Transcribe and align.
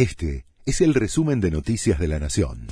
Este 0.00 0.46
es 0.64 0.80
el 0.80 0.94
resumen 0.94 1.42
de 1.42 1.50
Noticias 1.50 1.98
de 1.98 2.08
la 2.08 2.18
Nación. 2.18 2.68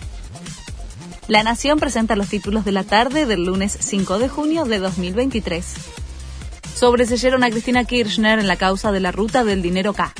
La 1.26 1.42
Nación 1.42 1.78
presenta 1.78 2.16
los 2.16 2.30
títulos 2.30 2.64
de 2.64 2.72
la 2.72 2.84
tarde 2.84 3.26
del 3.26 3.44
lunes 3.44 3.76
5 3.78 4.18
de 4.18 4.30
junio 4.30 4.64
de 4.64 4.78
2023. 4.78 5.74
Sobreseyeron 6.74 7.44
a 7.44 7.50
Cristina 7.50 7.84
Kirchner 7.84 8.38
en 8.38 8.46
la 8.46 8.56
causa 8.56 8.92
de 8.92 9.00
la 9.00 9.12
ruta 9.12 9.44
del 9.44 9.60
dinero 9.60 9.92
K. 9.92 10.14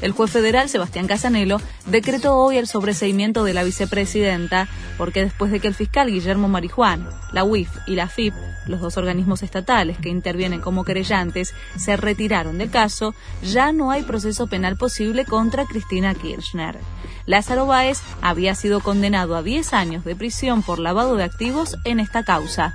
El 0.00 0.12
juez 0.12 0.30
federal 0.30 0.68
Sebastián 0.68 1.06
Casanelo 1.06 1.60
decretó 1.86 2.36
hoy 2.36 2.56
el 2.56 2.66
sobreseimiento 2.66 3.44
de 3.44 3.52
la 3.52 3.64
vicepresidenta 3.64 4.68
porque 4.96 5.22
después 5.22 5.52
de 5.52 5.60
que 5.60 5.68
el 5.68 5.74
fiscal 5.74 6.10
Guillermo 6.10 6.48
Marijuán, 6.48 7.08
la 7.32 7.44
UIF 7.44 7.70
y 7.86 7.96
la 7.96 8.08
FIP, 8.08 8.34
los 8.66 8.80
dos 8.80 8.96
organismos 8.96 9.42
estatales 9.42 9.98
que 9.98 10.08
intervienen 10.08 10.60
como 10.60 10.84
querellantes, 10.84 11.54
se 11.76 11.96
retiraron 11.96 12.58
del 12.58 12.70
caso, 12.70 13.14
ya 13.42 13.72
no 13.72 13.90
hay 13.90 14.02
proceso 14.02 14.46
penal 14.46 14.76
posible 14.76 15.24
contra 15.24 15.66
Cristina 15.66 16.14
Kirchner. 16.14 16.78
Lázaro 17.26 17.66
Báez 17.66 18.00
había 18.22 18.54
sido 18.54 18.80
condenado 18.80 19.36
a 19.36 19.42
10 19.42 19.72
años 19.74 20.04
de 20.04 20.16
prisión 20.16 20.62
por 20.62 20.78
lavado 20.78 21.16
de 21.16 21.24
activos 21.24 21.76
en 21.84 22.00
esta 22.00 22.24
causa. 22.24 22.74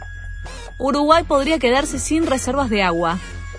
Uruguay 0.77 1.23
podría 1.23 1.57
quedarse 1.57 1.99
sin 1.99 2.27
reservas 2.27 2.69
de 2.69 2.83
agua. 2.83 3.17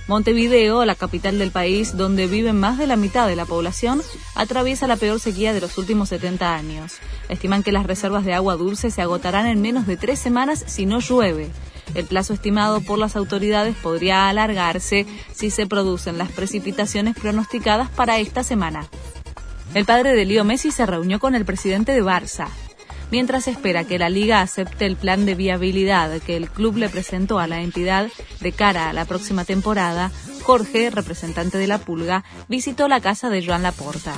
Montevideo, 0.08 0.84
la 0.84 0.94
capital 0.94 1.38
del 1.38 1.50
país, 1.50 1.96
donde 1.96 2.28
vive 2.28 2.52
más 2.52 2.78
de 2.78 2.86
la 2.86 2.94
mitad 2.94 3.26
de 3.26 3.34
la 3.34 3.44
población, 3.44 4.02
atraviesa 4.36 4.86
la 4.86 4.96
peor 4.96 5.18
sequía 5.18 5.52
de 5.52 5.60
los 5.60 5.78
últimos 5.78 6.10
70 6.10 6.54
años. 6.54 6.98
Estiman 7.28 7.64
que 7.64 7.72
las 7.72 7.86
reservas 7.86 8.24
de 8.24 8.32
agua 8.32 8.54
dulce 8.54 8.92
se 8.92 9.02
agotarán 9.02 9.46
en 9.46 9.60
menos 9.60 9.84
de 9.88 9.96
tres 9.96 10.20
semanas 10.20 10.62
si 10.68 10.86
no 10.86 11.00
llueve. 11.00 11.50
El 11.94 12.04
plazo 12.04 12.34
estimado 12.34 12.80
por 12.82 13.00
las 13.00 13.16
autoridades 13.16 13.74
podría 13.76 14.28
alargarse 14.28 15.06
si 15.34 15.50
se 15.50 15.66
producen 15.66 16.18
las 16.18 16.30
precipitaciones 16.30 17.16
pronosticadas 17.16 17.90
para 17.90 18.18
esta 18.18 18.44
semana. 18.44 18.86
El 19.74 19.86
padre 19.86 20.14
de 20.14 20.24
Leo 20.24 20.44
Messi 20.44 20.70
se 20.70 20.86
reunió 20.86 21.18
con 21.18 21.34
el 21.34 21.44
presidente 21.44 21.92
de 21.92 22.04
Barça 22.04 22.48
mientras 23.10 23.48
espera 23.48 23.84
que 23.84 23.98
la 23.98 24.08
liga 24.08 24.40
acepte 24.40 24.86
el 24.86 24.96
plan 24.96 25.26
de 25.26 25.34
viabilidad 25.34 26.20
que 26.20 26.36
el 26.36 26.48
club 26.48 26.76
le 26.76 26.88
presentó 26.88 27.38
a 27.38 27.46
la 27.46 27.60
entidad 27.60 28.08
de 28.40 28.52
cara 28.52 28.88
a 28.88 28.92
la 28.92 29.04
próxima 29.04 29.44
temporada, 29.44 30.10
Jorge, 30.42 30.90
representante 30.90 31.58
de 31.58 31.66
la 31.66 31.78
Pulga, 31.78 32.24
visitó 32.48 32.88
la 32.88 33.00
casa 33.00 33.30
de 33.30 33.44
Joan 33.44 33.62
Laporta. 33.62 34.14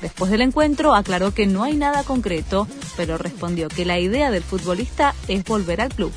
Después 0.00 0.30
del 0.30 0.42
encuentro 0.42 0.94
aclaró 0.94 1.34
que 1.34 1.46
no 1.46 1.62
hay 1.64 1.76
nada 1.76 2.04
concreto, 2.04 2.66
pero 2.96 3.18
respondió 3.18 3.68
que 3.68 3.84
la 3.84 3.98
idea 3.98 4.30
del 4.30 4.42
futbolista 4.42 5.14
es 5.28 5.44
volver 5.44 5.80
al 5.80 5.94
club. 5.94 6.12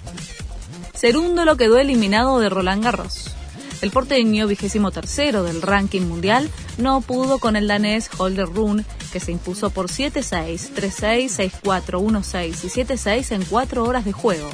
lo 1.45 1.57
quedó 1.57 1.77
eliminado 1.77 2.39
de 2.39 2.49
Roland 2.49 2.83
Garros. 2.83 3.34
El 3.81 3.91
porteño, 3.91 4.47
vigésimo 4.47 4.91
tercero 4.91 5.43
del 5.43 5.61
ranking 5.61 6.01
mundial, 6.01 6.49
no 6.77 7.01
pudo 7.01 7.39
con 7.39 7.55
el 7.55 7.67
danés 7.67 8.09
Holder 8.17 8.47
Rune, 8.47 8.85
que 9.11 9.19
se 9.19 9.31
impuso 9.31 9.69
por 9.69 9.87
7-6, 9.87 10.71
3-6, 10.73 11.61
6-4, 11.63 12.01
1-6 12.01 12.47
y 12.47 12.69
7-6 12.69 13.31
en 13.31 13.45
cuatro 13.45 13.83
horas 13.83 14.05
de 14.05 14.11
juego. 14.11 14.49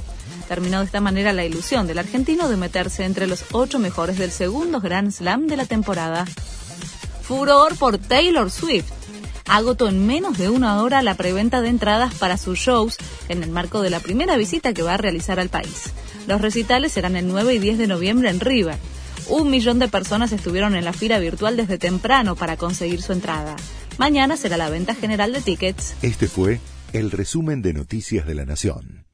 Terminó 0.47 0.80
de 0.80 0.86
esta 0.86 1.00
manera 1.00 1.31
la 1.33 1.45
ilusión 1.45 1.88
del 1.88 2.00
argentino 2.00 2.50
de 2.50 2.58
meterse 2.58 3.05
entre 3.05 3.25
los 3.25 3.45
ocho 3.53 3.80
mejores 3.80 4.17
del 4.17 4.31
segundo 4.31 4.81
Grand 4.81 5.11
Slam 5.11 5.47
de 5.47 5.56
la 5.56 5.66
temporada. 5.66 6.25
Furor 7.22 7.78
por 7.78 7.97
Taylor 7.97 8.52
Swift. 8.52 8.91
Agotó 9.47 9.88
en 9.88 10.06
menos 10.06 10.38
de 10.38 10.50
una 10.50 10.81
hora 10.81 11.02
la 11.02 11.16
preventa 11.16 11.61
de 11.61 11.69
entradas 11.69 12.13
para 12.16 12.38
sus 12.38 12.59
shows 12.59 12.97
en 13.30 13.44
el 13.44 13.50
marco 13.50 13.81
de 13.81 13.89
la 13.89 14.00
primera 14.00 14.35
visita 14.35 14.73
que 14.73 14.83
va 14.83 14.95
a 14.95 14.97
realizar 14.97 15.39
al 15.39 15.50
país. 15.50 15.94
Los 16.28 16.41
recitales 16.41 16.91
serán 16.91 17.16
el 17.16 17.28
9 17.28 17.53
y 17.56 17.59
10 17.59 17.78
de 17.78 17.88
noviembre 17.88 18.30
en 18.30 18.39
River. 18.39 18.78
Un 19.31 19.49
millón 19.49 19.79
de 19.79 19.87
personas 19.87 20.33
estuvieron 20.33 20.75
en 20.75 20.83
la 20.83 20.91
fila 20.91 21.17
virtual 21.17 21.55
desde 21.55 21.77
temprano 21.77 22.35
para 22.35 22.57
conseguir 22.57 23.01
su 23.01 23.13
entrada. 23.13 23.55
Mañana 23.97 24.35
será 24.35 24.57
la 24.57 24.69
venta 24.69 24.93
general 24.93 25.31
de 25.31 25.39
tickets. 25.39 25.95
Este 26.01 26.27
fue 26.27 26.59
el 26.91 27.11
resumen 27.11 27.61
de 27.61 27.71
Noticias 27.71 28.27
de 28.27 28.35
la 28.35 28.43
Nación. 28.43 29.05